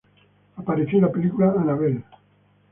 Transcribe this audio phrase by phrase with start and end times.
[0.55, 2.03] Apareció en la película "Annabelle".